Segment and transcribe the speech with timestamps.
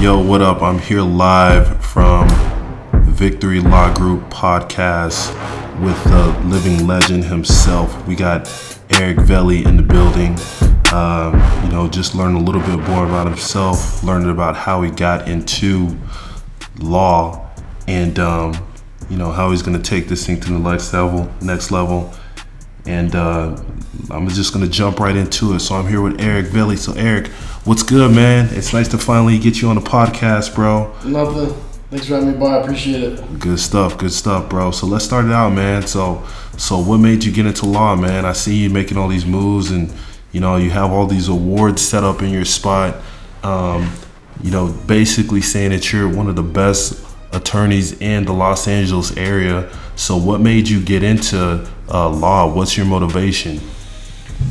[0.00, 0.62] Yo, what up?
[0.62, 2.28] I'm here live from
[3.06, 5.34] Victory Law Group podcast
[5.82, 8.06] with the living legend himself.
[8.06, 8.46] We got
[8.90, 10.36] Eric Velli in the building.
[10.92, 14.90] Uh, you know, just learn a little bit more about himself, learning about how he
[14.92, 15.96] got into
[16.78, 17.50] law,
[17.88, 18.54] and um,
[19.10, 21.28] you know how he's gonna take this thing to the next level.
[21.40, 22.14] Next level.
[22.86, 23.60] And uh,
[24.10, 25.60] I'm just gonna jump right into it.
[25.60, 26.78] So I'm here with Eric Velli.
[26.78, 27.28] So Eric,
[27.64, 28.48] what's good, man?
[28.52, 30.94] It's nice to finally get you on the podcast, bro.
[31.04, 31.54] Nothing.
[31.90, 32.56] Thanks for having me by.
[32.56, 33.38] I appreciate it.
[33.38, 34.70] Good stuff, good stuff, bro.
[34.72, 35.86] So let's start it out, man.
[35.86, 36.22] So,
[36.58, 38.26] so what made you get into law, man?
[38.26, 39.90] I see you making all these moves, and
[40.32, 42.96] you know you have all these awards set up in your spot.
[43.42, 43.90] Um,
[44.42, 49.16] you know, basically saying that you're one of the best attorneys in the Los Angeles
[49.16, 49.70] area.
[49.96, 52.52] So, what made you get into uh, law?
[52.52, 53.60] What's your motivation?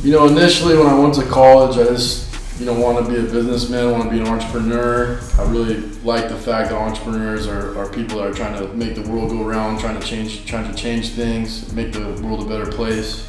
[0.00, 2.28] You know, initially when I went to college, I just
[2.60, 5.20] you know want to be a businessman, want to be an entrepreneur.
[5.36, 8.94] I really like the fact that entrepreneurs are, are people that are trying to make
[8.94, 12.48] the world go around, trying to change, trying to change things, make the world a
[12.48, 13.28] better place.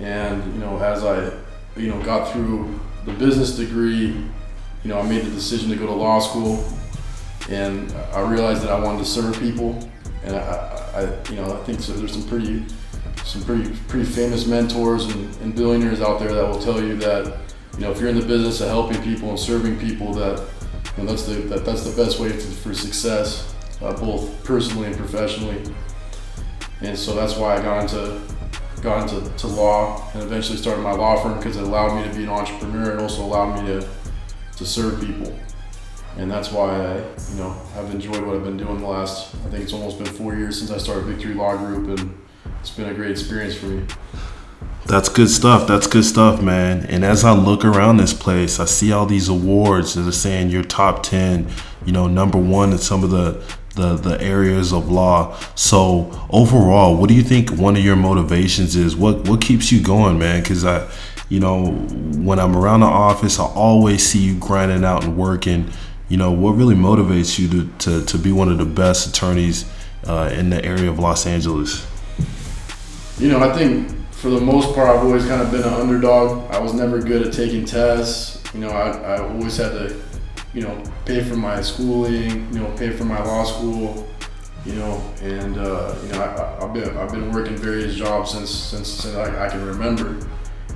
[0.00, 1.32] And you know, as I
[1.76, 5.86] you know got through the business degree, you know, I made the decision to go
[5.86, 6.64] to law school,
[7.48, 9.88] and I realized that I wanted to serve people,
[10.24, 10.40] and I,
[10.96, 12.64] I you know I think so there's some pretty
[13.24, 17.38] some pretty pretty famous mentors and, and billionaires out there that will tell you that
[17.74, 20.38] you know if you're in the business of helping people and serving people that
[20.96, 24.86] you know, that's the that, that's the best way to, for success uh, both personally
[24.86, 25.62] and professionally.
[26.80, 28.20] And so that's why I got into
[28.82, 32.14] got into to law and eventually started my law firm because it allowed me to
[32.16, 33.88] be an entrepreneur and also allowed me to
[34.56, 35.38] to serve people.
[36.16, 39.50] And that's why I you know have enjoyed what I've been doing the last I
[39.50, 42.18] think it's almost been four years since I started Victory Law Group and
[42.60, 43.86] it's been a great experience for me.
[44.86, 45.66] That's good stuff.
[45.66, 46.86] That's good stuff, man.
[46.86, 50.50] And as I look around this place, I see all these awards that are saying
[50.50, 51.48] you're top 10,
[51.84, 53.42] you know, number one in some of the,
[53.74, 55.36] the, the areas of law.
[55.56, 58.94] So overall, what do you think one of your motivations is?
[58.94, 60.42] What, what keeps you going, man?
[60.42, 60.88] Because I,
[61.28, 65.68] you know, when I'm around the office, I always see you grinding out and working.
[66.08, 69.68] You know, what really motivates you to, to, to be one of the best attorneys
[70.04, 71.84] uh, in the area of Los Angeles?
[73.18, 76.50] You know, I think for the most part, I've always kind of been an underdog.
[76.50, 78.42] I was never good at taking tests.
[78.52, 79.98] You know, I, I always had to,
[80.52, 84.06] you know, pay for my schooling, you know, pay for my law school,
[84.66, 88.50] you know, and, uh, you know, I, have been, I've been working various jobs since,
[88.50, 90.18] since, since I, I can remember.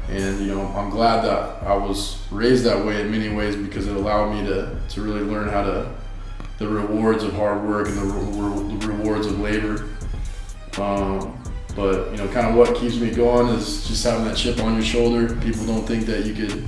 [0.09, 3.87] And, you know, I'm glad that I was raised that way in many ways because
[3.87, 5.91] it allowed me to, to really learn how to,
[6.57, 9.89] the rewards of hard work and the, re- the rewards of labor.
[10.79, 11.40] Um,
[11.75, 14.75] but you know, kind of what keeps me going is just having that chip on
[14.75, 15.35] your shoulder.
[15.37, 16.65] People don't think that you could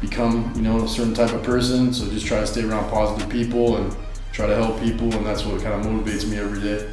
[0.00, 1.92] become, you know, a certain type of person.
[1.92, 3.96] So just try to stay around positive people and
[4.32, 6.90] try to help people, and that's what kind of motivates me every day.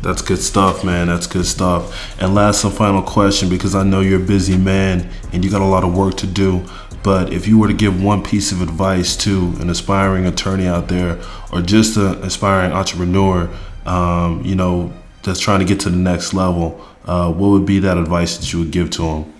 [0.00, 1.08] That's good stuff, man.
[1.08, 2.20] That's good stuff.
[2.20, 5.60] And last and final question, because I know you're a busy man and you got
[5.60, 6.64] a lot of work to do.
[7.02, 10.88] But if you were to give one piece of advice to an aspiring attorney out
[10.88, 11.18] there,
[11.52, 13.50] or just an aspiring entrepreneur,
[13.86, 14.92] um, you know,
[15.28, 18.52] that's trying to get to the next level, uh, what would be that advice that
[18.52, 19.34] you would give to them?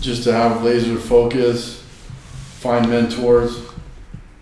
[0.00, 1.84] Just to have laser focus,
[2.58, 3.62] find mentors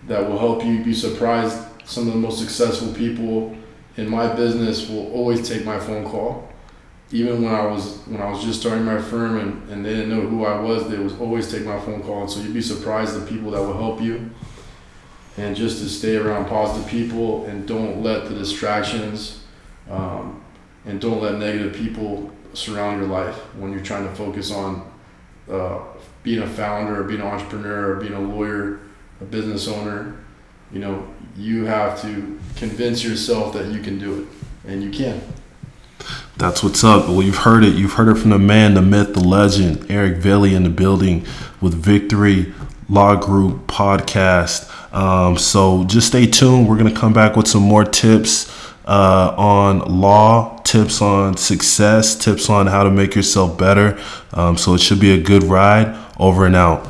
[0.07, 0.83] that will help you.
[0.83, 1.57] Be surprised.
[1.85, 3.55] Some of the most successful people
[3.97, 6.49] in my business will always take my phone call.
[7.11, 10.09] Even when I was when I was just starting my firm and, and they didn't
[10.09, 12.21] know who I was, they would always take my phone call.
[12.21, 14.31] And so you'd be surprised the people that will help you.
[15.37, 19.41] And just to stay around positive people and don't let the distractions
[19.89, 20.20] um,
[20.85, 24.91] and don't let negative people surround your life when you're trying to focus on
[25.49, 25.79] uh,
[26.23, 28.79] being a founder or being an entrepreneur or being a lawyer
[29.21, 30.17] a business owner
[30.71, 35.21] you know you have to convince yourself that you can do it and you can
[36.37, 37.07] that's what's up.
[37.07, 37.75] Well, you've heard it.
[37.75, 41.25] You've heard it from the man, the myth, the legend, Eric Velli in the building
[41.61, 42.53] with Victory
[42.89, 44.67] Law Group podcast.
[44.93, 46.67] Um, so just stay tuned.
[46.67, 48.51] We're going to come back with some more tips
[48.85, 54.01] uh, on law, tips on success, tips on how to make yourself better.
[54.31, 55.97] Um, so it should be a good ride.
[56.17, 56.87] Over and out.